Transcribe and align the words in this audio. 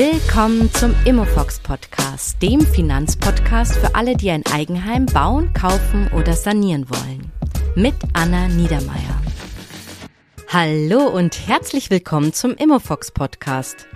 Willkommen 0.00 0.72
zum 0.74 0.94
Immofox 1.06 1.58
Podcast, 1.58 2.40
dem 2.40 2.60
Finanzpodcast 2.60 3.78
für 3.78 3.96
alle, 3.96 4.14
die 4.14 4.30
ein 4.30 4.46
Eigenheim 4.46 5.06
bauen, 5.06 5.52
kaufen 5.54 6.08
oder 6.16 6.34
sanieren 6.34 6.88
wollen. 6.88 7.32
Mit 7.74 7.96
Anna 8.12 8.46
Niedermeier. 8.46 9.20
Hallo 10.46 11.08
und 11.08 11.48
herzlich 11.48 11.90
willkommen 11.90 12.32
zum 12.32 12.52
Immofox 12.54 13.10
Podcast. 13.10 13.88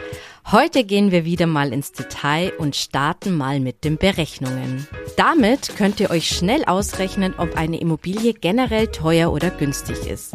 Heute 0.51 0.83
gehen 0.83 1.13
wir 1.13 1.25
wieder 1.25 1.47
mal 1.47 1.73
ins 1.73 1.93
Detail 1.93 2.53
und 2.59 2.75
starten 2.75 3.37
mal 3.37 3.61
mit 3.61 3.85
den 3.85 3.97
Berechnungen. 3.97 4.89
Damit 5.17 5.77
könnt 5.77 6.01
ihr 6.01 6.11
euch 6.11 6.27
schnell 6.27 6.65
ausrechnen, 6.65 7.33
ob 7.39 7.57
eine 7.57 7.81
Immobilie 7.81 8.35
generell 8.35 8.89
teuer 8.89 9.33
oder 9.33 9.51
günstig 9.51 10.09
ist. 10.09 10.35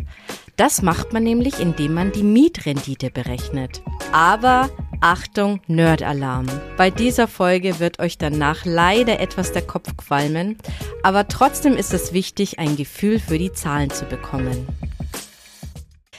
Das 0.56 0.82
macht 0.82 1.12
man 1.12 1.24
nämlich, 1.24 1.60
indem 1.60 1.94
man 1.94 2.14
die 2.14 2.24
Mietrendite 2.24 3.12
berechnet. 3.12 3.82
Aber 4.14 4.70
Achtung, 5.02 5.62
Nerd-Alarm. 5.68 6.48
Bei 6.76 6.90
dieser 6.90 7.28
Folge 7.28 7.80
wird 7.80 8.00
euch 8.00 8.18
danach 8.18 8.66
leider 8.66 9.20
etwas 9.20 9.52
der 9.52 9.62
Kopf 9.62 9.96
qualmen, 9.96 10.58
aber 11.04 11.28
trotzdem 11.28 11.74
ist 11.74 11.94
es 11.94 12.14
wichtig, 12.14 12.58
ein 12.58 12.76
Gefühl 12.76 13.20
für 13.20 13.38
die 13.38 13.54
Zahlen 13.54 13.92
zu 13.92 14.06
bekommen. 14.06 14.68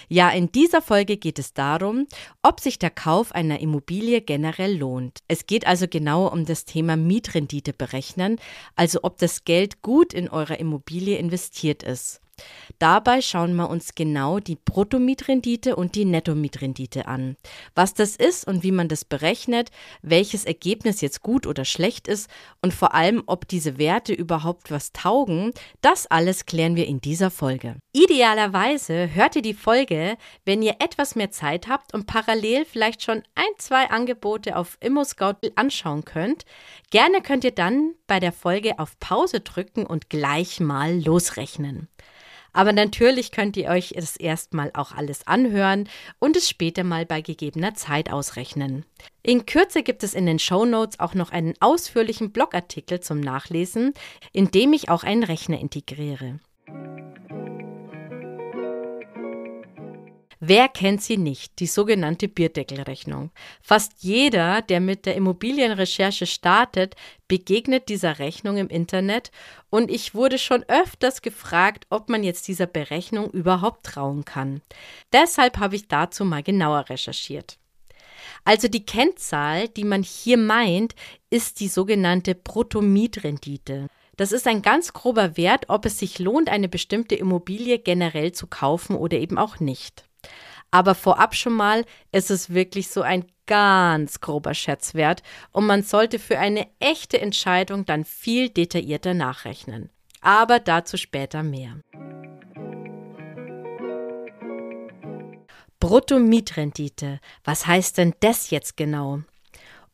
Ja, 0.08 0.30
in 0.30 0.52
dieser 0.52 0.80
Folge 0.80 1.16
geht 1.16 1.38
es 1.38 1.52
darum, 1.52 2.06
ob 2.42 2.60
sich 2.60 2.78
der 2.78 2.90
Kauf 2.90 3.32
einer 3.32 3.58
Immobilie 3.60 4.22
generell 4.22 4.78
lohnt. 4.78 5.18
Es 5.26 5.46
geht 5.46 5.66
also 5.66 5.86
genau 5.88 6.28
um 6.28 6.46
das 6.46 6.64
Thema 6.64 6.96
Mietrendite 6.96 7.72
berechnen, 7.72 8.40
also 8.76 9.00
ob 9.02 9.18
das 9.18 9.44
Geld 9.44 9.82
gut 9.82 10.14
in 10.14 10.28
eurer 10.28 10.58
Immobilie 10.60 11.18
investiert 11.18 11.82
ist. 11.82 12.20
Dabei 12.78 13.20
schauen 13.22 13.56
wir 13.56 13.70
uns 13.70 13.94
genau 13.94 14.38
die 14.38 14.56
Bruttomietrendite 14.56 15.76
und 15.76 15.94
die 15.94 16.04
Nettomietrendite 16.04 17.06
an. 17.06 17.36
Was 17.74 17.94
das 17.94 18.16
ist 18.16 18.46
und 18.46 18.62
wie 18.62 18.72
man 18.72 18.88
das 18.88 19.04
berechnet, 19.04 19.70
welches 20.02 20.44
Ergebnis 20.44 21.00
jetzt 21.00 21.22
gut 21.22 21.46
oder 21.46 21.64
schlecht 21.64 22.08
ist 22.08 22.30
und 22.62 22.72
vor 22.72 22.94
allem, 22.94 23.22
ob 23.26 23.48
diese 23.48 23.78
Werte 23.78 24.12
überhaupt 24.12 24.70
was 24.70 24.92
taugen, 24.92 25.52
das 25.80 26.06
alles 26.06 26.46
klären 26.46 26.76
wir 26.76 26.86
in 26.86 27.00
dieser 27.00 27.30
Folge. 27.30 27.76
Idealerweise 27.92 29.12
hört 29.14 29.36
ihr 29.36 29.42
die 29.42 29.54
Folge, 29.54 30.16
wenn 30.44 30.62
ihr 30.62 30.76
etwas 30.78 31.16
mehr 31.16 31.30
Zeit 31.30 31.68
habt 31.68 31.94
und 31.94 32.06
parallel 32.06 32.64
vielleicht 32.64 33.02
schon 33.02 33.22
ein, 33.34 33.44
zwei 33.58 33.90
Angebote 33.90 34.56
auf 34.56 34.78
ImmoScout 34.80 35.36
anschauen 35.56 36.04
könnt. 36.04 36.44
Gerne 36.90 37.22
könnt 37.22 37.44
ihr 37.44 37.52
dann 37.52 37.94
bei 38.06 38.20
der 38.20 38.32
Folge 38.32 38.78
auf 38.78 38.98
Pause 39.00 39.40
drücken 39.40 39.84
und 39.84 40.10
gleich 40.10 40.60
mal 40.60 41.02
losrechnen. 41.02 41.88
Aber 42.52 42.72
natürlich 42.72 43.30
könnt 43.30 43.56
ihr 43.56 43.68
euch 43.68 43.92
es 43.94 44.16
erstmal 44.16 44.70
auch 44.74 44.92
alles 44.92 45.26
anhören 45.26 45.88
und 46.18 46.36
es 46.36 46.48
später 46.48 46.84
mal 46.84 47.06
bei 47.06 47.20
gegebener 47.20 47.74
Zeit 47.74 48.12
ausrechnen. 48.12 48.84
In 49.22 49.46
Kürze 49.46 49.82
gibt 49.82 50.02
es 50.02 50.14
in 50.14 50.26
den 50.26 50.38
Show 50.38 50.64
Notes 50.64 51.00
auch 51.00 51.14
noch 51.14 51.30
einen 51.30 51.54
ausführlichen 51.60 52.32
Blogartikel 52.32 53.00
zum 53.00 53.20
Nachlesen, 53.20 53.94
in 54.32 54.50
dem 54.50 54.72
ich 54.72 54.88
auch 54.88 55.04
einen 55.04 55.24
Rechner 55.24 55.58
integriere. 55.58 56.40
Wer 60.40 60.68
kennt 60.68 61.02
sie 61.02 61.16
nicht, 61.16 61.58
die 61.58 61.66
sogenannte 61.66 62.28
Bierdeckelrechnung? 62.28 63.32
Fast 63.60 63.94
jeder, 63.98 64.62
der 64.62 64.78
mit 64.78 65.04
der 65.04 65.16
Immobilienrecherche 65.16 66.26
startet, 66.26 66.94
begegnet 67.26 67.88
dieser 67.88 68.20
Rechnung 68.20 68.56
im 68.56 68.68
Internet 68.68 69.32
und 69.68 69.90
ich 69.90 70.14
wurde 70.14 70.38
schon 70.38 70.62
öfters 70.68 71.22
gefragt, 71.22 71.86
ob 71.90 72.08
man 72.08 72.22
jetzt 72.22 72.46
dieser 72.46 72.66
Berechnung 72.66 73.30
überhaupt 73.30 73.84
trauen 73.84 74.24
kann. 74.24 74.62
Deshalb 75.12 75.58
habe 75.58 75.74
ich 75.74 75.88
dazu 75.88 76.24
mal 76.24 76.44
genauer 76.44 76.88
recherchiert. 76.88 77.58
Also 78.44 78.68
die 78.68 78.86
Kennzahl, 78.86 79.68
die 79.68 79.84
man 79.84 80.04
hier 80.04 80.38
meint, 80.38 80.94
ist 81.30 81.58
die 81.58 81.68
sogenannte 81.68 82.36
Bruttomietrendite. 82.36 83.88
Das 84.16 84.30
ist 84.30 84.46
ein 84.46 84.62
ganz 84.62 84.92
grober 84.92 85.36
Wert, 85.36 85.64
ob 85.68 85.84
es 85.84 85.98
sich 85.98 86.20
lohnt, 86.20 86.48
eine 86.48 86.68
bestimmte 86.68 87.16
Immobilie 87.16 87.78
generell 87.80 88.32
zu 88.32 88.46
kaufen 88.46 88.94
oder 88.94 89.18
eben 89.18 89.36
auch 89.36 89.58
nicht. 89.58 90.07
Aber 90.70 90.94
vorab 90.94 91.34
schon 91.34 91.54
mal, 91.54 91.84
es 92.12 92.30
ist 92.30 92.52
wirklich 92.52 92.88
so 92.88 93.02
ein 93.02 93.24
ganz 93.46 94.20
grober 94.20 94.54
Schätzwert 94.54 95.22
und 95.52 95.66
man 95.66 95.82
sollte 95.82 96.18
für 96.18 96.38
eine 96.38 96.66
echte 96.78 97.20
Entscheidung 97.20 97.86
dann 97.86 98.04
viel 98.04 98.50
detaillierter 98.50 99.14
nachrechnen. 99.14 99.90
Aber 100.20 100.60
dazu 100.60 100.96
später 100.96 101.42
mehr. 101.42 101.80
Bruttomietrendite. 105.80 107.20
Was 107.44 107.66
heißt 107.66 107.98
denn 107.98 108.14
das 108.20 108.50
jetzt 108.50 108.76
genau? 108.76 109.20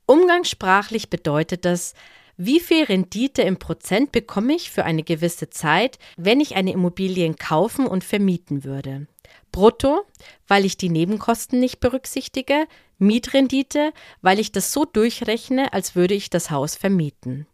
Umgangssprachlich 0.07 1.11
bedeutet 1.11 1.65
das, 1.65 1.95
wie 2.37 2.59
viel 2.59 2.85
Rendite 2.85 3.43
im 3.43 3.59
Prozent 3.59 4.11
bekomme 4.11 4.55
ich 4.55 4.71
für 4.71 4.85
eine 4.85 5.05
gewisse 5.05 5.51
Zeit, 5.51 5.99
wenn 6.17 6.41
ich 6.41 6.57
eine 6.57 6.73
Immobilie 6.73 7.33
kaufen 7.35 7.87
und 7.87 8.03
vermieten 8.03 8.65
würde. 8.65 9.07
Brutto, 9.55 10.03
weil 10.49 10.65
ich 10.65 10.77
die 10.77 10.89
Nebenkosten 10.89 11.61
nicht 11.61 11.79
berücksichtige, 11.79 12.67
Mietrendite, 12.99 13.93
weil 14.21 14.41
ich 14.41 14.51
das 14.51 14.73
so 14.73 14.85
durchrechne, 14.85 15.73
als 15.73 15.95
würde 15.95 16.15
ich 16.15 16.29
das 16.29 16.51
Haus 16.51 16.75
vermieten. 16.75 17.47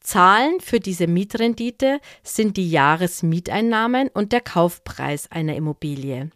Zahlen 0.00 0.60
für 0.60 0.80
diese 0.80 1.06
Mietrendite 1.06 2.00
sind 2.22 2.56
die 2.56 2.70
Jahresmieteinnahmen 2.70 4.08
und 4.08 4.32
der 4.32 4.40
Kaufpreis 4.40 5.30
einer 5.30 5.54
Immobilie. 5.54 6.30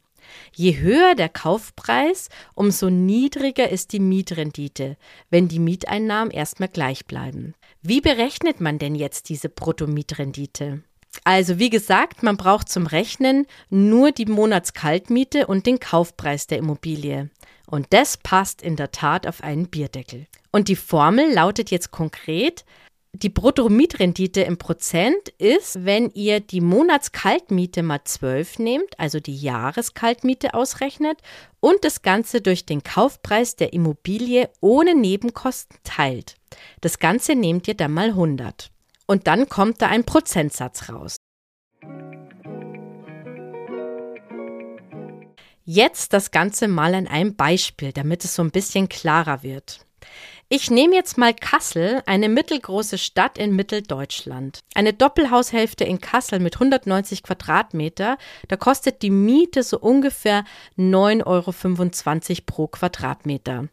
Je 0.55 0.77
höher 0.77 1.15
der 1.15 1.31
Kaufpreis, 1.31 2.29
umso 2.55 2.91
niedriger 2.91 3.71
ist 3.71 3.95
die 3.95 4.01
Mietrendite, 4.01 4.99
wenn 5.31 5.49
die 5.49 5.61
Mieteinnahmen 5.61 6.31
erstmal 6.31 6.69
gleich 6.69 7.07
bleiben. 7.07 7.55
Wie 7.81 8.03
berechnet 8.03 8.61
man 8.61 8.79
denn 8.79 8.95
jetzt 8.95 9.31
diese 9.31 9.49
Bruttomietrendite? 9.49 10.83
Also 11.27 11.59
wie 11.59 11.71
gesagt, 11.71 12.23
man 12.23 12.37
braucht 12.37 12.69
zum 12.69 12.87
Rechnen 12.87 13.49
nur 13.69 14.13
die 14.13 14.27
Monatskaltmiete 14.27 15.49
und 15.49 15.67
den 15.67 15.81
Kaufpreis 15.81 16.47
der 16.47 16.59
Immobilie. 16.59 17.31
Und 17.67 17.89
das 17.91 18.17
passt 18.17 18.63
in 18.63 18.77
der 18.77 18.93
Tat 18.93 19.27
auf 19.27 19.43
einen 19.43 19.67
Bierdeckel. 19.67 20.29
Und 20.53 20.69
die 20.69 20.77
Formel 20.77 21.33
lautet 21.33 21.73
jetzt 21.73 21.91
konkret, 21.91 22.65
die 23.13 23.29
Bruttomietrendite 23.29 24.43
im 24.43 24.57
Prozent 24.57 25.31
ist, 25.39 25.85
wenn 25.85 26.11
ihr 26.11 26.39
die 26.39 26.61
Monatskaltmiete 26.61 27.83
mal 27.83 28.05
12 28.05 28.61
nehmt, 28.61 29.01
also 29.01 29.19
die 29.19 29.37
Jahreskaltmiete 29.37 30.55
ausrechnet 30.55 31.19
und 31.59 31.85
das 31.85 32.03
Ganze 32.03 32.41
durch 32.41 32.67
den 32.67 32.85
Kaufpreis 32.85 33.57
der 33.57 33.73
Immobilie 33.73 34.49
ohne 34.61 34.95
Nebenkosten 34.95 35.77
teilt. 35.83 36.37
Das 36.83 37.01
Ganze 37.01 37.35
nehmt 37.35 37.67
ihr 37.67 37.75
dann 37.75 37.95
mal 37.95 38.11
100 38.11 38.71
und 39.07 39.27
dann 39.27 39.49
kommt 39.49 39.81
da 39.83 39.89
ein 39.89 40.05
Prozentsatz 40.05 40.89
raus. 40.89 41.17
Jetzt 45.65 46.13
das 46.13 46.31
Ganze 46.31 46.69
mal 46.69 46.95
an 46.95 47.09
einem 47.09 47.35
Beispiel, 47.35 47.93
damit 47.93 48.25
es 48.25 48.37
so 48.37 48.43
ein 48.43 48.53
bisschen 48.53 48.89
klarer 48.89 49.43
wird. 49.43 49.81
Ich 50.49 50.71
nehme 50.71 50.95
jetzt 50.95 51.19
mal 51.19 51.35
Kassel, 51.35 52.05
eine 52.07 52.29
mittelgroße 52.29 52.99
Stadt 52.99 53.37
in 53.37 53.57
Mitteldeutschland. 53.57 54.61
Eine 54.77 54.93
Doppelhaushälfte 54.93 55.83
in 55.83 56.01
Kassel 56.01 56.39
mit 56.39 56.55
190 56.55 57.25
Quadratmeter, 57.25 58.17
da 58.47 58.57
kostet 58.57 59.03
die 59.03 59.11
Miete 59.11 59.65
so 59.65 59.81
ungefähr 59.81 60.45
9,25 60.79 61.25
Euro 61.27 62.43
pro 62.47 62.67
Quadratmeter. 62.69 63.67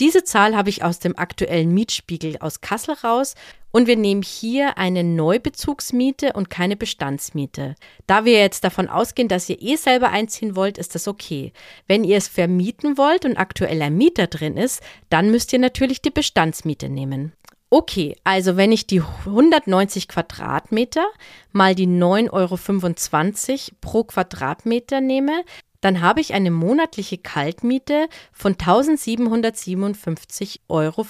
Diese 0.00 0.22
Zahl 0.22 0.56
habe 0.56 0.70
ich 0.70 0.84
aus 0.84 1.00
dem 1.00 1.18
aktuellen 1.18 1.74
Mietspiegel 1.74 2.38
aus 2.38 2.60
Kassel 2.60 2.94
raus 3.02 3.34
und 3.72 3.88
wir 3.88 3.96
nehmen 3.96 4.22
hier 4.22 4.78
eine 4.78 5.02
Neubezugsmiete 5.02 6.34
und 6.34 6.50
keine 6.50 6.76
Bestandsmiete. 6.76 7.74
Da 8.06 8.24
wir 8.24 8.34
jetzt 8.34 8.62
davon 8.62 8.88
ausgehen, 8.88 9.28
dass 9.28 9.48
ihr 9.48 9.60
eh 9.60 9.74
selber 9.74 10.10
einziehen 10.10 10.54
wollt, 10.54 10.78
ist 10.78 10.94
das 10.94 11.08
okay. 11.08 11.52
Wenn 11.88 12.04
ihr 12.04 12.16
es 12.16 12.28
vermieten 12.28 12.96
wollt 12.96 13.24
und 13.24 13.36
aktueller 13.36 13.90
Mieter 13.90 14.28
drin 14.28 14.56
ist, 14.56 14.82
dann 15.10 15.32
müsst 15.32 15.52
ihr 15.52 15.58
natürlich 15.58 16.00
die 16.00 16.10
Bestandsmiete 16.10 16.88
nehmen. 16.88 17.32
Okay, 17.70 18.16
also 18.24 18.56
wenn 18.56 18.72
ich 18.72 18.86
die 18.86 19.02
190 19.02 20.08
Quadratmeter 20.08 21.06
mal 21.52 21.74
die 21.74 21.86
9,25 21.86 22.30
Euro 22.32 23.76
pro 23.82 24.04
Quadratmeter 24.04 25.02
nehme, 25.02 25.44
dann 25.80 26.00
habe 26.00 26.20
ich 26.20 26.34
eine 26.34 26.50
monatliche 26.50 27.18
Kaltmiete 27.18 28.08
von 28.32 28.54
1757,50 28.54 30.58
Euro. 30.68 31.06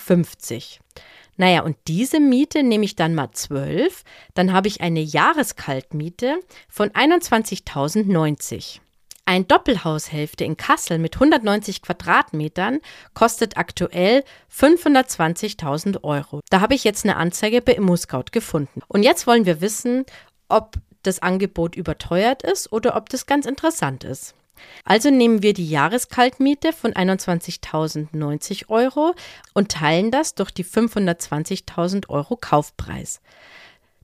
Naja, 1.36 1.62
und 1.62 1.76
diese 1.86 2.20
Miete 2.20 2.62
nehme 2.62 2.84
ich 2.84 2.96
dann 2.96 3.14
mal 3.14 3.30
12, 3.30 4.02
dann 4.34 4.52
habe 4.52 4.68
ich 4.68 4.80
eine 4.80 5.00
Jahreskaltmiete 5.00 6.40
von 6.68 6.90
21.090. 6.90 8.80
Ein 9.24 9.46
Doppelhaushälfte 9.46 10.44
in 10.44 10.56
Kassel 10.56 10.98
mit 10.98 11.16
190 11.16 11.82
Quadratmetern 11.82 12.80
kostet 13.12 13.58
aktuell 13.58 14.24
520.000 14.50 16.02
Euro. 16.02 16.40
Da 16.48 16.60
habe 16.60 16.74
ich 16.74 16.82
jetzt 16.82 17.04
eine 17.04 17.16
Anzeige 17.16 17.60
bei 17.60 17.74
ImmoScout 17.74 18.32
gefunden. 18.32 18.80
Und 18.88 19.02
jetzt 19.02 19.26
wollen 19.26 19.44
wir 19.44 19.60
wissen, 19.60 20.06
ob 20.48 20.76
das 21.02 21.20
Angebot 21.20 21.76
überteuert 21.76 22.42
ist 22.42 22.72
oder 22.72 22.96
ob 22.96 23.10
das 23.10 23.26
ganz 23.26 23.46
interessant 23.46 24.02
ist. 24.02 24.34
Also 24.84 25.10
nehmen 25.10 25.42
wir 25.42 25.54
die 25.54 25.68
Jahreskaltmiete 25.68 26.72
von 26.72 26.92
21.090 26.92 28.68
Euro 28.68 29.14
und 29.54 29.70
teilen 29.70 30.10
das 30.10 30.34
durch 30.34 30.50
die 30.50 30.64
520.000 30.64 32.08
Euro 32.08 32.36
Kaufpreis. 32.36 33.20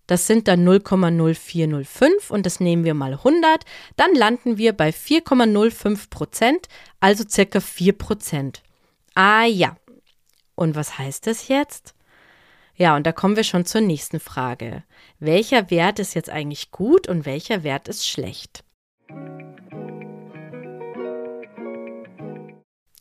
Das 0.06 0.26
sind 0.26 0.48
dann 0.48 0.66
0,0405 0.68 2.30
und 2.30 2.44
das 2.44 2.60
nehmen 2.60 2.84
wir 2.84 2.94
mal 2.94 3.14
100. 3.14 3.64
Dann 3.96 4.14
landen 4.14 4.58
wir 4.58 4.74
bei 4.74 4.90
4,05 4.90 6.10
Prozent, 6.10 6.68
also 7.00 7.24
circa 7.28 7.60
4 7.60 7.92
Prozent. 7.94 8.62
Ah 9.14 9.44
ja. 9.44 9.76
Und 10.54 10.76
was 10.76 10.98
heißt 10.98 11.26
das 11.26 11.48
jetzt? 11.48 11.94
Ja, 12.76 12.96
und 12.96 13.06
da 13.06 13.12
kommen 13.12 13.36
wir 13.36 13.44
schon 13.44 13.64
zur 13.64 13.80
nächsten 13.80 14.20
Frage. 14.20 14.82
Welcher 15.20 15.70
Wert 15.70 15.98
ist 15.98 16.14
jetzt 16.14 16.30
eigentlich 16.30 16.70
gut 16.70 17.08
und 17.08 17.24
welcher 17.24 17.62
Wert 17.62 17.88
ist 17.88 18.06
schlecht? 18.06 18.64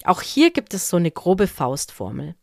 Auch 0.05 0.21
hier 0.21 0.51
gibt 0.51 0.73
es 0.73 0.89
so 0.89 0.97
eine 0.97 1.11
grobe 1.11 1.47
Faustformel. 1.47 2.35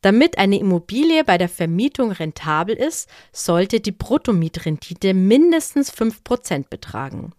Damit 0.00 0.36
eine 0.36 0.58
Immobilie 0.58 1.24
bei 1.24 1.38
der 1.38 1.48
Vermietung 1.48 2.12
rentabel 2.12 2.76
ist, 2.76 3.08
sollte 3.32 3.80
die 3.80 3.92
Bruttomietrendite 3.92 5.14
mindestens 5.14 5.90
5% 5.90 6.68
betragen. 6.68 7.32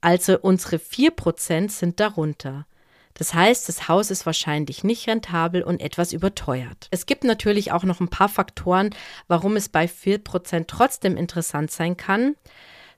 Also 0.00 0.38
unsere 0.38 0.76
4% 0.76 1.70
sind 1.70 1.98
darunter. 1.98 2.66
Das 3.14 3.32
heißt, 3.32 3.68
das 3.68 3.88
Haus 3.88 4.10
ist 4.10 4.26
wahrscheinlich 4.26 4.84
nicht 4.84 5.08
rentabel 5.08 5.62
und 5.62 5.80
etwas 5.80 6.12
überteuert. 6.12 6.88
Es 6.90 7.06
gibt 7.06 7.24
natürlich 7.24 7.72
auch 7.72 7.84
noch 7.84 8.00
ein 8.00 8.08
paar 8.08 8.28
Faktoren, 8.28 8.90
warum 9.28 9.56
es 9.56 9.68
bei 9.68 9.86
4% 9.86 10.66
trotzdem 10.66 11.16
interessant 11.16 11.70
sein 11.70 11.96
kann. 11.96 12.36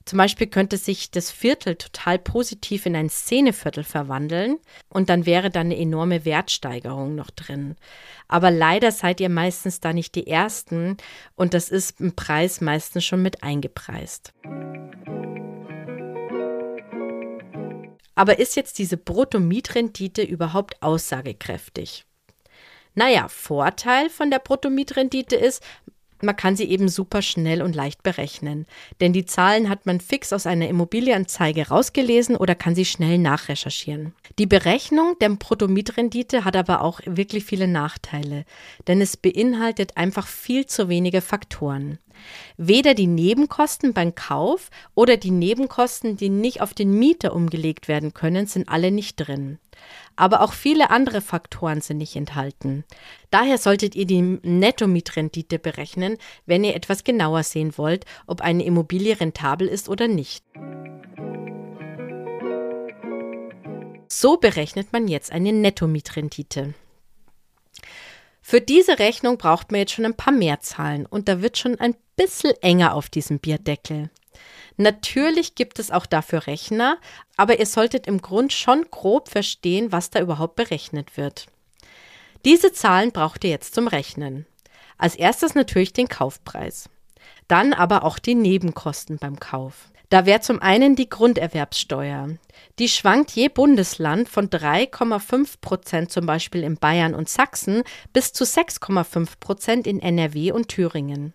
Zum 0.06 0.18
Beispiel 0.18 0.46
könnte 0.46 0.76
sich 0.76 1.10
das 1.10 1.32
Viertel 1.32 1.74
total 1.74 2.20
positiv 2.20 2.86
in 2.86 2.94
ein 2.94 3.10
Szeneviertel 3.10 3.82
verwandeln 3.82 4.58
und 4.88 5.10
dann 5.10 5.26
wäre 5.26 5.50
da 5.50 5.60
eine 5.60 5.76
enorme 5.76 6.24
Wertsteigerung 6.24 7.16
noch 7.16 7.30
drin. 7.30 7.74
Aber 8.28 8.52
leider 8.52 8.92
seid 8.92 9.20
ihr 9.20 9.28
meistens 9.28 9.80
da 9.80 9.92
nicht 9.92 10.14
die 10.14 10.28
Ersten 10.28 10.96
und 11.34 11.54
das 11.54 11.70
ist 11.70 12.00
im 12.00 12.14
Preis 12.14 12.60
meistens 12.60 13.04
schon 13.04 13.20
mit 13.20 13.42
eingepreist. 13.42 14.32
Aber 18.14 18.38
ist 18.38 18.54
jetzt 18.54 18.78
diese 18.78 18.96
Bruttomietrendite 18.96 20.22
überhaupt 20.22 20.82
aussagekräftig? 20.84 22.06
Naja, 22.94 23.26
Vorteil 23.26 24.08
von 24.08 24.30
der 24.30 24.38
Bruttomietrendite 24.38 25.34
ist, 25.34 25.64
man 26.22 26.36
kann 26.36 26.56
sie 26.56 26.64
eben 26.64 26.88
super 26.88 27.22
schnell 27.22 27.62
und 27.62 27.74
leicht 27.74 28.02
berechnen, 28.02 28.66
denn 29.00 29.12
die 29.12 29.26
Zahlen 29.26 29.68
hat 29.68 29.86
man 29.86 30.00
fix 30.00 30.32
aus 30.32 30.46
einer 30.46 30.68
Immobilienanzeige 30.68 31.68
rausgelesen 31.68 32.36
oder 32.36 32.54
kann 32.54 32.74
sie 32.74 32.84
schnell 32.84 33.18
nachrecherchieren. 33.18 34.14
Die 34.38 34.46
Berechnung 34.46 35.16
der 35.20 35.30
Bruttomietrendite 35.30 36.44
hat 36.44 36.56
aber 36.56 36.82
auch 36.82 37.00
wirklich 37.04 37.44
viele 37.44 37.68
Nachteile, 37.68 38.44
denn 38.86 39.00
es 39.00 39.16
beinhaltet 39.16 39.96
einfach 39.96 40.26
viel 40.26 40.66
zu 40.66 40.88
wenige 40.88 41.20
Faktoren. 41.20 41.98
Weder 42.56 42.94
die 42.94 43.06
Nebenkosten 43.06 43.92
beim 43.92 44.14
Kauf 44.14 44.70
oder 44.94 45.16
die 45.16 45.30
Nebenkosten, 45.30 46.16
die 46.16 46.28
nicht 46.28 46.60
auf 46.60 46.74
den 46.74 46.98
Mieter 46.98 47.34
umgelegt 47.34 47.88
werden 47.88 48.14
können, 48.14 48.46
sind 48.46 48.68
alle 48.68 48.90
nicht 48.90 49.16
drin. 49.16 49.58
Aber 50.16 50.40
auch 50.40 50.52
viele 50.52 50.90
andere 50.90 51.20
Faktoren 51.20 51.80
sind 51.80 51.98
nicht 51.98 52.16
enthalten. 52.16 52.84
Daher 53.30 53.58
solltet 53.58 53.94
ihr 53.94 54.06
die 54.06 54.22
Netto-Mietrendite 54.22 55.58
berechnen, 55.58 56.16
wenn 56.46 56.64
ihr 56.64 56.74
etwas 56.74 57.04
genauer 57.04 57.42
sehen 57.42 57.76
wollt, 57.76 58.04
ob 58.26 58.40
eine 58.40 58.64
Immobilie 58.64 59.20
rentabel 59.20 59.68
ist 59.68 59.88
oder 59.88 60.08
nicht. 60.08 60.44
So 64.08 64.38
berechnet 64.38 64.92
man 64.92 65.08
jetzt 65.08 65.30
eine 65.32 65.52
Netto-Mietrendite. 65.52 66.74
Für 68.48 68.60
diese 68.60 69.00
Rechnung 69.00 69.38
braucht 69.38 69.72
man 69.72 69.80
jetzt 69.80 69.94
schon 69.94 70.04
ein 70.04 70.16
paar 70.16 70.32
mehr 70.32 70.60
Zahlen 70.60 71.04
und 71.04 71.26
da 71.26 71.42
wird 71.42 71.58
schon 71.58 71.80
ein 71.80 71.96
bisschen 72.14 72.52
enger 72.62 72.94
auf 72.94 73.08
diesem 73.08 73.40
Bierdeckel. 73.40 74.08
Natürlich 74.76 75.56
gibt 75.56 75.80
es 75.80 75.90
auch 75.90 76.06
dafür 76.06 76.46
Rechner, 76.46 76.98
aber 77.36 77.58
ihr 77.58 77.66
solltet 77.66 78.06
im 78.06 78.22
Grund 78.22 78.52
schon 78.52 78.86
grob 78.88 79.30
verstehen, 79.30 79.90
was 79.90 80.10
da 80.10 80.20
überhaupt 80.20 80.54
berechnet 80.54 81.16
wird. 81.16 81.46
Diese 82.44 82.72
Zahlen 82.72 83.10
braucht 83.10 83.42
ihr 83.42 83.50
jetzt 83.50 83.74
zum 83.74 83.88
Rechnen. 83.88 84.46
Als 84.96 85.16
erstes 85.16 85.56
natürlich 85.56 85.92
den 85.92 86.06
Kaufpreis. 86.06 86.88
Dann 87.48 87.72
aber 87.72 88.04
auch 88.04 88.20
die 88.20 88.36
Nebenkosten 88.36 89.18
beim 89.18 89.40
Kauf. 89.40 89.88
Da 90.08 90.24
wäre 90.24 90.40
zum 90.40 90.62
einen 90.62 90.94
die 90.94 91.08
Grunderwerbssteuer. 91.08 92.28
Die 92.78 92.88
schwankt 92.88 93.32
je 93.32 93.48
Bundesland 93.48 94.28
von 94.28 94.48
3,5 94.48 95.54
Prozent 95.60 96.12
zum 96.12 96.26
Beispiel 96.26 96.62
in 96.62 96.76
Bayern 96.76 97.14
und 97.14 97.28
Sachsen 97.28 97.82
bis 98.12 98.32
zu 98.32 98.44
6,5 98.44 99.40
Prozent 99.40 99.86
in 99.86 100.00
NRW 100.00 100.52
und 100.52 100.68
Thüringen. 100.68 101.32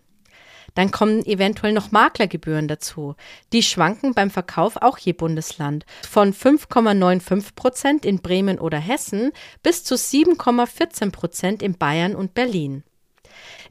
Dann 0.74 0.90
kommen 0.90 1.24
eventuell 1.26 1.72
noch 1.72 1.90
Maklergebühren 1.90 2.66
dazu. 2.66 3.14
Die 3.52 3.62
schwanken 3.62 4.14
beim 4.14 4.30
Verkauf 4.30 4.76
auch 4.76 4.96
je 4.96 5.12
Bundesland 5.12 5.84
von 6.08 6.32
5,95 6.32 7.54
Prozent 7.54 8.06
in 8.06 8.20
Bremen 8.22 8.58
oder 8.58 8.78
Hessen 8.78 9.32
bis 9.62 9.84
zu 9.84 9.96
7,14 9.96 11.10
Prozent 11.10 11.62
in 11.62 11.76
Bayern 11.76 12.14
und 12.14 12.32
Berlin. 12.32 12.84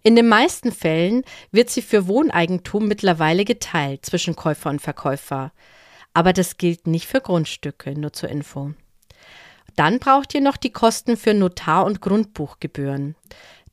In 0.03 0.15
den 0.15 0.27
meisten 0.27 0.71
Fällen 0.71 1.24
wird 1.51 1.69
sie 1.69 1.81
für 1.81 2.07
Wohneigentum 2.07 2.88
mittlerweile 2.88 3.45
geteilt 3.45 4.06
zwischen 4.06 4.36
Käufer 4.36 4.69
und 4.69 4.81
Verkäufer. 4.81 5.51
Aber 6.13 6.33
das 6.33 6.57
gilt 6.57 6.88
nicht 6.88 7.07
für 7.07 7.21
Grundstücke, 7.21 7.98
nur 7.98 8.12
zur 8.12 8.30
Info. 8.30 8.74
Dann 9.75 10.00
braucht 10.00 10.33
ihr 10.33 10.42
noch 10.42 10.57
die 10.57 10.71
Kosten 10.71 11.18
für 11.18 11.33
Notar- 11.33 11.86
und 11.86 12.01
Grundbuchgebühren. 12.01 13.15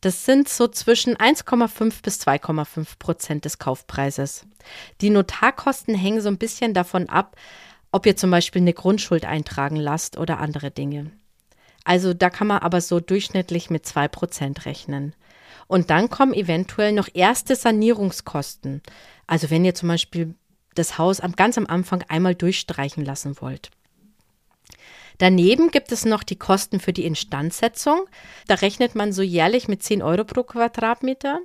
Das 0.00 0.24
sind 0.24 0.48
so 0.48 0.68
zwischen 0.68 1.16
1,5 1.16 2.02
bis 2.02 2.20
2,5 2.20 2.98
Prozent 2.98 3.44
des 3.44 3.58
Kaufpreises. 3.58 4.46
Die 5.00 5.10
Notarkosten 5.10 5.94
hängen 5.94 6.20
so 6.20 6.28
ein 6.28 6.38
bisschen 6.38 6.72
davon 6.72 7.08
ab, 7.08 7.36
ob 7.90 8.06
ihr 8.06 8.16
zum 8.16 8.30
Beispiel 8.30 8.62
eine 8.62 8.74
Grundschuld 8.74 9.24
eintragen 9.24 9.76
lasst 9.76 10.16
oder 10.18 10.38
andere 10.38 10.70
Dinge. 10.70 11.10
Also 11.84 12.14
da 12.14 12.30
kann 12.30 12.46
man 12.46 12.58
aber 12.58 12.80
so 12.80 13.00
durchschnittlich 13.00 13.70
mit 13.70 13.86
2 13.86 14.08
Prozent 14.08 14.66
rechnen. 14.66 15.14
Und 15.68 15.90
dann 15.90 16.10
kommen 16.10 16.34
eventuell 16.34 16.92
noch 16.92 17.08
erste 17.14 17.54
Sanierungskosten. 17.54 18.82
Also 19.26 19.50
wenn 19.50 19.64
ihr 19.64 19.74
zum 19.74 19.88
Beispiel 19.88 20.34
das 20.74 20.98
Haus 20.98 21.20
ganz 21.36 21.58
am 21.58 21.66
Anfang 21.66 22.02
einmal 22.08 22.34
durchstreichen 22.34 23.04
lassen 23.04 23.40
wollt. 23.40 23.70
Daneben 25.18 25.70
gibt 25.70 25.90
es 25.90 26.04
noch 26.04 26.22
die 26.22 26.36
Kosten 26.36 26.78
für 26.78 26.92
die 26.92 27.04
Instandsetzung. 27.04 28.06
Da 28.46 28.54
rechnet 28.54 28.94
man 28.94 29.12
so 29.12 29.22
jährlich 29.22 29.66
mit 29.66 29.82
10 29.82 30.00
Euro 30.00 30.24
pro 30.24 30.44
Quadratmeter. 30.44 31.40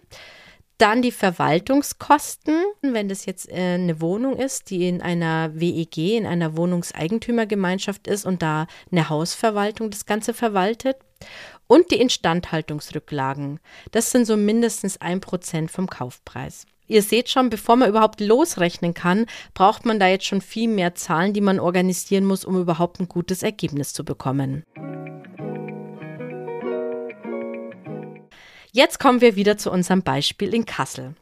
Dann 0.77 1.01
die 1.01 1.11
Verwaltungskosten, 1.11 2.55
wenn 2.81 3.09
das 3.09 3.25
jetzt 3.25 3.49
äh, 3.49 3.75
eine 3.75 3.99
Wohnung 4.01 4.37
ist, 4.37 4.69
die 4.69 4.87
in 4.87 5.01
einer 5.01 5.51
WEG, 5.59 5.97
in 5.97 6.25
einer 6.25 6.55
Wohnungseigentümergemeinschaft 6.57 8.07
ist 8.07 8.25
und 8.25 8.41
da 8.41 8.67
eine 8.91 9.09
Hausverwaltung 9.09 9.89
das 9.89 10.05
Ganze 10.05 10.33
verwaltet. 10.33 10.97
Und 11.67 11.91
die 11.91 11.99
Instandhaltungsrücklagen. 11.99 13.59
Das 13.91 14.11
sind 14.11 14.25
so 14.25 14.37
mindestens 14.37 14.99
ein 14.99 15.21
Prozent 15.21 15.71
vom 15.71 15.87
Kaufpreis. 15.87 16.65
Ihr 16.87 17.01
seht 17.01 17.29
schon, 17.29 17.49
bevor 17.49 17.77
man 17.77 17.89
überhaupt 17.89 18.19
losrechnen 18.19 18.93
kann, 18.93 19.25
braucht 19.53 19.85
man 19.85 19.99
da 19.99 20.07
jetzt 20.07 20.25
schon 20.25 20.41
viel 20.41 20.67
mehr 20.67 20.95
Zahlen, 20.95 21.33
die 21.33 21.41
man 21.41 21.59
organisieren 21.59 22.25
muss, 22.25 22.43
um 22.43 22.59
überhaupt 22.59 22.99
ein 22.99 23.07
gutes 23.07 23.41
Ergebnis 23.41 23.93
zu 23.93 24.03
bekommen. 24.03 24.63
Jetzt 28.71 28.99
kommen 28.99 29.21
wir 29.21 29.35
wieder 29.35 29.57
zu 29.57 29.71
unserem 29.71 30.01
Beispiel 30.01 30.53
in 30.53 30.65
Kassel. 30.65 31.15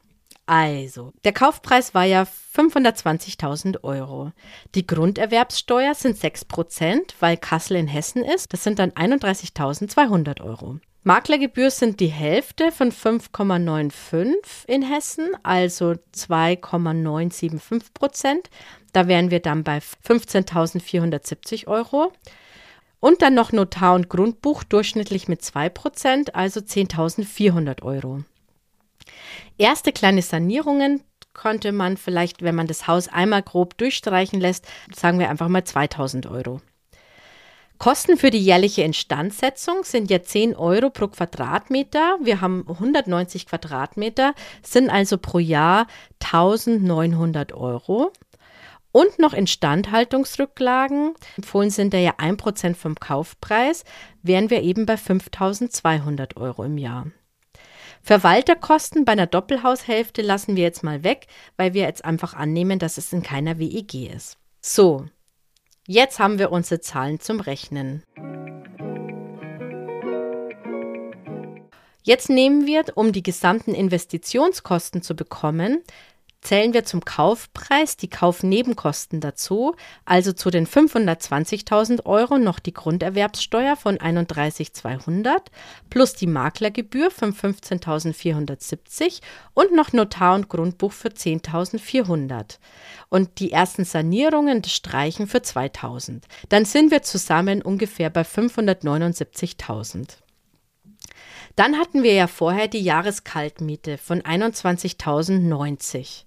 Also, 0.45 1.13
der 1.23 1.33
Kaufpreis 1.33 1.93
war 1.93 2.03
ja 2.03 2.23
520.000 2.55 3.83
Euro. 3.83 4.31
Die 4.75 4.85
Grunderwerbssteuer 4.85 5.93
sind 5.95 6.17
6%, 6.17 7.13
weil 7.19 7.37
Kassel 7.37 7.77
in 7.77 7.87
Hessen 7.87 8.23
ist. 8.23 8.51
Das 8.51 8.63
sind 8.63 8.79
dann 8.79 8.91
31.200 8.91 10.41
Euro. 10.41 10.79
Maklergebühr 11.03 11.71
sind 11.71 11.99
die 11.99 12.07
Hälfte 12.07 12.71
von 12.71 12.91
5,95 12.91 14.67
in 14.67 14.83
Hessen, 14.83 15.29
also 15.41 15.95
2,975 16.11 17.93
Prozent. 17.93 18.49
Da 18.93 19.07
wären 19.07 19.31
wir 19.31 19.39
dann 19.39 19.63
bei 19.63 19.79
15.470 19.79 21.67
Euro. 21.67 22.11
Und 22.99 23.23
dann 23.23 23.33
noch 23.33 23.51
Notar 23.51 23.95
und 23.95 24.09
Grundbuch 24.09 24.63
durchschnittlich 24.63 25.27
mit 25.27 25.41
2 25.41 25.69
Prozent, 25.69 26.35
also 26.35 26.59
10.400 26.59 27.81
Euro. 27.81 28.23
Erste 29.57 29.91
kleine 29.91 30.21
Sanierungen 30.21 31.03
konnte 31.33 31.71
man 31.71 31.97
vielleicht, 31.97 32.41
wenn 32.41 32.55
man 32.55 32.67
das 32.67 32.87
Haus 32.87 33.07
einmal 33.07 33.41
grob 33.41 33.77
durchstreichen 33.77 34.39
lässt, 34.39 34.67
sagen 34.93 35.19
wir 35.19 35.29
einfach 35.29 35.47
mal 35.47 35.63
2000 35.63 36.27
Euro. 36.27 36.61
Kosten 37.81 38.15
für 38.15 38.29
die 38.29 38.37
jährliche 38.37 38.83
Instandsetzung 38.83 39.83
sind 39.83 40.11
ja 40.11 40.21
10 40.21 40.55
Euro 40.55 40.91
pro 40.91 41.07
Quadratmeter. 41.07 42.17
Wir 42.21 42.39
haben 42.39 42.63
190 42.67 43.47
Quadratmeter, 43.47 44.35
sind 44.61 44.91
also 44.91 45.17
pro 45.17 45.39
Jahr 45.39 45.87
1900 46.23 47.53
Euro. 47.53 48.11
und 48.91 49.19
noch 49.19 49.33
Instandhaltungsrücklagen, 49.33 51.15
empfohlen 51.37 51.69
sind 51.69 51.93
da 51.93 51.97
ja 51.97 52.15
1% 52.19 52.75
vom 52.75 52.95
Kaufpreis, 52.95 53.83
wären 54.21 54.49
wir 54.49 54.61
eben 54.61 54.85
bei 54.85 54.97
5200 54.97 56.35
Euro 56.37 56.63
im 56.63 56.77
Jahr. 56.77 57.07
Verwalterkosten 58.03 59.05
bei 59.05 59.11
einer 59.11 59.27
Doppelhaushälfte 59.27 60.21
lassen 60.21 60.55
wir 60.55 60.63
jetzt 60.63 60.83
mal 60.83 61.03
weg, 61.03 61.27
weil 61.55 61.73
wir 61.73 61.83
jetzt 61.83 62.03
einfach 62.03 62.33
annehmen, 62.33 62.79
dass 62.79 62.97
es 62.97 63.13
in 63.13 63.21
keiner 63.21 63.59
WEG 63.59 63.93
ist. 64.13 64.37
So, 64.59 65.05
jetzt 65.87 66.19
haben 66.19 66.39
wir 66.39 66.51
unsere 66.51 66.81
Zahlen 66.81 67.19
zum 67.19 67.39
Rechnen. 67.39 68.03
Jetzt 72.03 72.29
nehmen 72.29 72.65
wir, 72.65 72.83
um 72.95 73.11
die 73.11 73.21
gesamten 73.21 73.75
Investitionskosten 73.75 75.03
zu 75.03 75.15
bekommen, 75.15 75.83
zählen 76.41 76.73
wir 76.73 76.83
zum 76.83 77.05
Kaufpreis 77.05 77.97
die 77.97 78.09
Kaufnebenkosten 78.09 79.21
dazu, 79.21 79.75
also 80.05 80.33
zu 80.33 80.49
den 80.49 80.67
520.000 80.67 82.05
Euro 82.05 82.37
noch 82.37 82.59
die 82.59 82.73
Grunderwerbssteuer 82.73 83.75
von 83.75 83.97
31.200 83.97 85.37
plus 85.89 86.15
die 86.15 86.27
Maklergebühr 86.27 87.11
von 87.11 87.33
15.470 87.33 89.21
und 89.53 89.73
noch 89.73 89.93
Notar 89.93 90.35
und 90.35 90.49
Grundbuch 90.49 90.91
für 90.91 91.09
10.400 91.09 92.57
und 93.09 93.39
die 93.39 93.51
ersten 93.51 93.85
Sanierungen 93.85 94.61
des 94.61 94.73
Streichen 94.73 95.27
für 95.27 95.39
2.000. 95.39 96.23
Dann 96.49 96.65
sind 96.65 96.91
wir 96.91 97.03
zusammen 97.03 97.61
ungefähr 97.61 98.09
bei 98.09 98.21
579.000. 98.21 100.20
Dann 101.55 101.77
hatten 101.77 102.03
wir 102.03 102.13
ja 102.13 102.27
vorher 102.27 102.67
die 102.67 102.81
Jahreskaltmiete 102.81 103.97
von 103.97 104.21
21.090. 104.21 106.25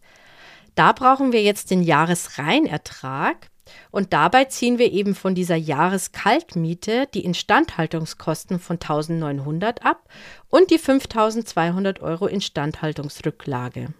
Da 0.74 0.92
brauchen 0.92 1.32
wir 1.32 1.42
jetzt 1.42 1.70
den 1.70 1.82
Jahresreinertrag 1.82 3.48
und 3.90 4.12
dabei 4.12 4.44
ziehen 4.44 4.78
wir 4.78 4.92
eben 4.92 5.14
von 5.14 5.34
dieser 5.34 5.56
Jahreskaltmiete 5.56 7.08
die 7.14 7.24
Instandhaltungskosten 7.24 8.58
von 8.58 8.76
1900 8.76 9.82
ab 9.84 10.06
und 10.48 10.70
die 10.70 10.78
5200 10.78 12.00
Euro 12.00 12.26
Instandhaltungsrücklage. 12.26 13.94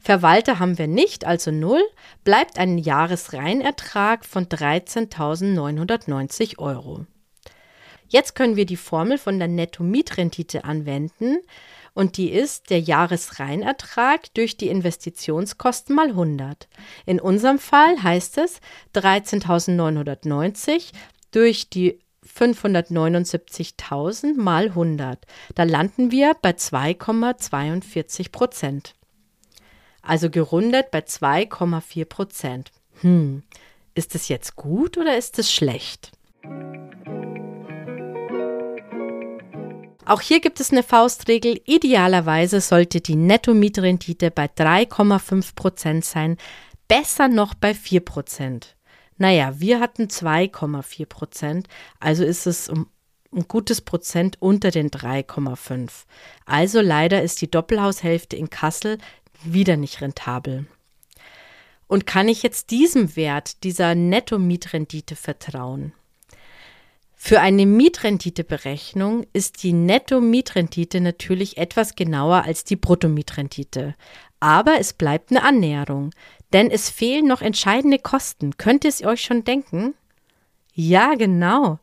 Verwalter 0.00 0.58
haben 0.58 0.78
wir 0.78 0.88
nicht, 0.88 1.24
also 1.24 1.52
null, 1.52 1.82
bleibt 2.24 2.58
ein 2.58 2.76
Jahresreinertrag 2.76 4.24
von 4.24 4.46
13.990 4.46 6.58
Euro. 6.58 7.06
Jetzt 8.12 8.34
können 8.34 8.56
wir 8.56 8.66
die 8.66 8.76
Formel 8.76 9.16
von 9.16 9.38
der 9.38 9.48
Netto-Mietrendite 9.48 10.64
anwenden 10.64 11.38
und 11.94 12.18
die 12.18 12.30
ist 12.30 12.68
der 12.68 12.78
Jahresreinertrag 12.78 14.34
durch 14.34 14.58
die 14.58 14.68
Investitionskosten 14.68 15.96
mal 15.96 16.08
100. 16.08 16.68
In 17.06 17.20
unserem 17.20 17.58
Fall 17.58 18.02
heißt 18.02 18.36
es 18.36 18.60
13.990 18.94 20.92
durch 21.30 21.70
die 21.70 22.00
579.000 22.26 24.36
mal 24.36 24.66
100. 24.66 25.24
Da 25.54 25.62
landen 25.62 26.10
wir 26.10 26.34
bei 26.34 26.50
2,42 26.50 28.30
Prozent. 28.30 28.94
Also 30.02 30.28
gerundet 30.28 30.90
bei 30.90 30.98
2,4 30.98 32.04
Prozent. 32.04 32.72
Hm, 33.00 33.42
ist 33.94 34.14
es 34.14 34.28
jetzt 34.28 34.56
gut 34.56 34.98
oder 34.98 35.16
ist 35.16 35.38
es 35.38 35.50
schlecht? 35.50 36.12
Auch 40.04 40.20
hier 40.20 40.40
gibt 40.40 40.58
es 40.58 40.72
eine 40.72 40.82
Faustregel. 40.82 41.60
Idealerweise 41.64 42.60
sollte 42.60 43.00
die 43.00 43.14
Netto-Mietrendite 43.14 44.30
bei 44.30 44.46
3,5 44.46 45.54
Prozent 45.54 46.04
sein, 46.04 46.38
besser 46.88 47.28
noch 47.28 47.54
bei 47.54 47.72
4 47.72 48.00
Prozent. 48.00 48.76
Naja, 49.16 49.60
wir 49.60 49.78
hatten 49.78 50.08
2,4 50.08 51.06
Prozent, 51.06 51.68
also 52.00 52.24
ist 52.24 52.46
es 52.46 52.68
um 52.68 52.88
ein 53.32 53.46
gutes 53.48 53.80
Prozent 53.80 54.36
unter 54.40 54.70
den 54.70 54.90
3,5. 54.90 55.90
Also 56.44 56.80
leider 56.80 57.22
ist 57.22 57.40
die 57.40 57.50
Doppelhaushälfte 57.50 58.36
in 58.36 58.50
Kassel 58.50 58.98
wieder 59.44 59.76
nicht 59.76 60.00
rentabel. 60.00 60.66
Und 61.86 62.06
kann 62.06 62.28
ich 62.28 62.42
jetzt 62.42 62.70
diesem 62.70 63.16
Wert, 63.16 63.62
dieser 63.64 63.94
Netto-Mietrendite 63.94 65.14
vertrauen? 65.14 65.92
Für 67.24 67.40
eine 67.40 67.66
Mietrenditeberechnung 67.66 69.24
ist 69.32 69.62
die 69.62 69.72
Netto-Mietrendite 69.72 71.00
natürlich 71.00 71.56
etwas 71.56 71.94
genauer 71.94 72.42
als 72.42 72.64
die 72.64 72.74
Brutto-Mietrendite. 72.74 73.94
Aber 74.40 74.80
es 74.80 74.92
bleibt 74.92 75.30
eine 75.30 75.44
Annäherung, 75.44 76.10
denn 76.52 76.68
es 76.68 76.90
fehlen 76.90 77.28
noch 77.28 77.40
entscheidende 77.40 78.00
Kosten. 78.00 78.56
Könnt 78.56 78.82
ihr 78.82 78.88
es 78.88 79.04
euch 79.04 79.22
schon 79.22 79.44
denken? 79.44 79.94
Ja, 80.74 81.14
genau. 81.14 81.78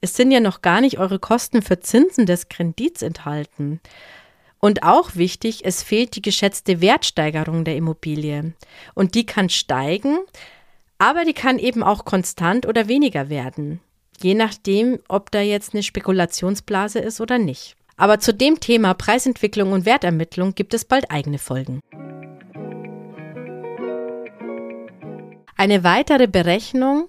Es 0.00 0.14
sind 0.14 0.30
ja 0.30 0.38
noch 0.38 0.62
gar 0.62 0.80
nicht 0.80 1.00
eure 1.00 1.18
Kosten 1.18 1.60
für 1.60 1.80
Zinsen 1.80 2.24
des 2.24 2.48
Kredits 2.48 3.02
enthalten. 3.02 3.80
Und 4.60 4.84
auch 4.84 5.16
wichtig, 5.16 5.64
es 5.64 5.82
fehlt 5.82 6.14
die 6.14 6.22
geschätzte 6.22 6.80
Wertsteigerung 6.80 7.64
der 7.64 7.74
Immobilie. 7.74 8.54
Und 8.94 9.16
die 9.16 9.26
kann 9.26 9.48
steigen, 9.48 10.18
aber 10.98 11.24
die 11.24 11.34
kann 11.34 11.58
eben 11.58 11.82
auch 11.82 12.04
konstant 12.04 12.64
oder 12.64 12.86
weniger 12.86 13.28
werden. 13.28 13.80
Je 14.20 14.34
nachdem, 14.34 15.00
ob 15.08 15.30
da 15.30 15.40
jetzt 15.40 15.74
eine 15.74 15.82
Spekulationsblase 15.82 16.98
ist 16.98 17.20
oder 17.20 17.38
nicht. 17.38 17.76
Aber 17.96 18.18
zu 18.18 18.34
dem 18.34 18.60
Thema 18.60 18.94
Preisentwicklung 18.94 19.72
und 19.72 19.86
Wertermittlung 19.86 20.54
gibt 20.54 20.74
es 20.74 20.84
bald 20.84 21.10
eigene 21.10 21.38
Folgen. 21.38 21.80
Eine 25.56 25.84
weitere 25.84 26.26
Berechnung, 26.26 27.08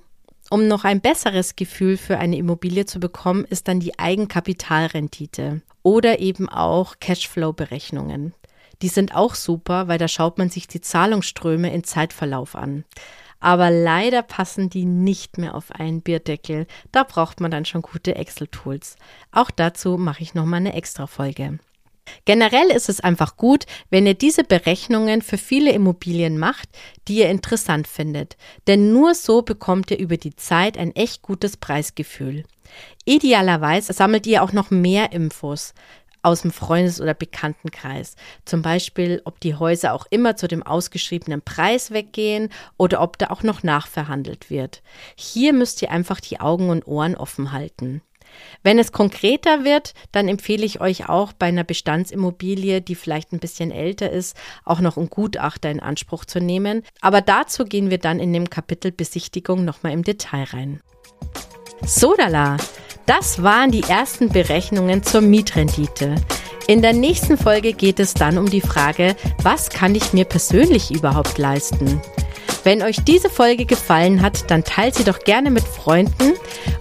um 0.49 0.67
noch 0.67 0.83
ein 0.83 1.01
besseres 1.01 1.55
Gefühl 1.55 1.97
für 1.97 2.19
eine 2.19 2.37
Immobilie 2.37 2.85
zu 2.85 2.99
bekommen, 2.99 3.45
ist 3.45 3.67
dann 3.67 3.79
die 3.79 3.97
Eigenkapitalrendite 3.97 5.61
oder 5.81 6.19
eben 6.19 6.47
auch 6.47 6.95
Cashflow-Berechnungen. 6.99 8.33
Die 8.81 8.87
sind 8.87 9.15
auch 9.15 9.33
super, 9.33 9.87
weil 9.87 9.97
da 9.97 10.07
schaut 10.07 10.37
man 10.37 10.49
sich 10.49 10.67
die 10.67 10.81
Zahlungsströme 10.81 11.73
in 11.73 11.83
Zeitverlauf 11.83 12.55
an 12.55 12.85
aber 13.45 13.69
leider 13.69 14.23
passen 14.23 14.71
die 14.71 14.85
nicht 14.85 15.37
mehr 15.37 15.53
auf 15.53 15.71
einen 15.71 16.01
Bierdeckel. 16.01 16.65
Da 16.91 17.03
braucht 17.03 17.41
man 17.41 17.51
dann 17.51 17.63
schon 17.63 17.83
gute 17.83 18.15
Excel-Tools. 18.15 18.95
Auch 19.31 19.51
dazu 19.51 19.99
mache 19.99 20.23
ich 20.23 20.33
nochmal 20.33 20.61
eine 20.61 20.73
extra 20.73 21.05
Folge. 21.05 21.59
Generell 22.25 22.71
ist 22.71 22.89
es 22.89 23.01
einfach 23.01 23.37
gut, 23.37 23.67
wenn 23.91 24.07
ihr 24.07 24.15
diese 24.15 24.43
Berechnungen 24.43 25.21
für 25.21 25.37
viele 25.37 25.73
Immobilien 25.73 26.39
macht, 26.39 26.69
die 27.07 27.17
ihr 27.17 27.29
interessant 27.29 27.87
findet, 27.87 28.35
denn 28.65 28.91
nur 28.91 29.13
so 29.13 29.43
bekommt 29.43 29.91
ihr 29.91 29.99
über 29.99 30.17
die 30.17 30.35
Zeit 30.35 30.75
ein 30.75 30.95
echt 30.95 31.21
gutes 31.21 31.55
Preisgefühl. 31.55 32.45
Idealerweise 33.05 33.93
sammelt 33.93 34.25
ihr 34.25 34.41
auch 34.41 34.53
noch 34.53 34.71
mehr 34.71 35.11
Infos 35.11 35.75
aus 36.25 36.41
dem 36.41 36.51
Freundes- 36.51 36.99
oder 36.99 37.13
Bekanntenkreis. 37.13 38.15
Zum 38.45 38.61
Beispiel, 38.61 39.21
ob 39.25 39.39
die 39.39 39.55
Häuser 39.55 39.93
auch 39.93 40.07
immer 40.09 40.35
zu 40.35 40.47
dem 40.47 40.63
ausgeschriebenen 40.63 41.41
Preis 41.41 41.91
weggehen 41.91 42.49
oder 42.77 43.01
ob 43.01 43.17
da 43.17 43.27
auch 43.27 43.43
noch 43.43 43.63
nachverhandelt 43.63 44.49
wird. 44.49 44.81
Hier 45.15 45.53
müsst 45.53 45.81
ihr 45.81 45.91
einfach 45.91 46.19
die 46.19 46.39
Augen 46.39 46.69
und 46.69 46.87
Ohren 46.87 47.15
offen 47.15 47.51
halten. 47.51 48.01
Wenn 48.63 48.79
es 48.79 48.91
konkreter 48.91 49.63
wird, 49.63 49.93
dann 50.11 50.27
empfehle 50.27 50.65
ich 50.65 50.81
euch 50.81 51.07
auch 51.07 51.31
bei 51.31 51.45
einer 51.45 51.63
Bestandsimmobilie, 51.63 52.81
die 52.81 52.95
vielleicht 52.95 53.31
ein 53.31 53.39
bisschen 53.39 53.71
älter 53.71 54.09
ist, 54.09 54.35
auch 54.65 54.79
noch 54.79 54.97
einen 54.97 55.09
Gutachter 55.09 55.69
in 55.69 55.79
Anspruch 55.79 56.25
zu 56.25 56.39
nehmen. 56.39 56.83
Aber 57.01 57.21
dazu 57.21 57.65
gehen 57.65 57.91
wir 57.91 57.99
dann 57.99 58.19
in 58.19 58.33
dem 58.33 58.49
Kapitel 58.49 58.91
Besichtigung 58.91 59.63
nochmal 59.63 59.93
im 59.93 60.03
Detail 60.03 60.45
rein. 60.45 60.81
Sodala! 61.85 62.57
Das 63.05 63.43
waren 63.43 63.71
die 63.71 63.83
ersten 63.83 64.29
Berechnungen 64.29 65.03
zur 65.03 65.21
Mietrendite. 65.21 66.15
In 66.67 66.81
der 66.81 66.93
nächsten 66.93 67.37
Folge 67.37 67.73
geht 67.73 67.99
es 67.99 68.15
dann 68.15 68.37
um 68.39 68.49
die 68.49 68.61
Frage, 68.61 69.15
was 69.43 69.69
kann 69.69 69.93
ich 69.93 70.13
mir 70.13 70.25
persönlich 70.25 70.89
überhaupt 70.89 71.37
leisten? 71.37 72.01
Wenn 72.63 72.81
euch 72.81 73.03
diese 73.03 73.29
Folge 73.29 73.65
gefallen 73.65 74.23
hat, 74.23 74.49
dann 74.49 74.63
teilt 74.63 74.95
sie 74.95 75.03
doch 75.03 75.19
gerne 75.19 75.51
mit 75.51 75.63
Freunden 75.63 76.33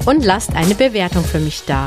und 0.06 0.24
lasst 0.24 0.56
eine 0.56 0.74
Bewertung 0.74 1.22
für 1.22 1.40
mich 1.40 1.64
da. 1.66 1.84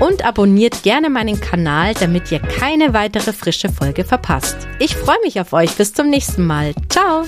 Und 0.00 0.26
abonniert 0.26 0.82
gerne 0.82 1.08
meinen 1.08 1.40
Kanal, 1.40 1.94
damit 1.94 2.30
ihr 2.32 2.40
keine 2.40 2.92
weitere 2.92 3.32
frische 3.32 3.68
Folge 3.70 4.04
verpasst. 4.04 4.56
Ich 4.80 4.96
freue 4.96 5.20
mich 5.22 5.40
auf 5.40 5.52
euch. 5.52 5.70
Bis 5.76 5.94
zum 5.94 6.10
nächsten 6.10 6.44
Mal. 6.44 6.74
Ciao! 6.90 7.24